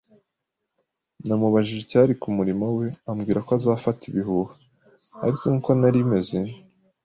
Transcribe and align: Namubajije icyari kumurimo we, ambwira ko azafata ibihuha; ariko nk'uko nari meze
Namubajije 1.27 1.79
icyari 1.83 2.13
kumurimo 2.21 2.65
we, 2.77 2.87
ambwira 3.09 3.39
ko 3.45 3.51
azafata 3.59 4.01
ibihuha; 4.09 4.53
ariko 5.25 5.43
nk'uko 5.49 5.69
nari 5.79 6.01
meze 6.11 6.37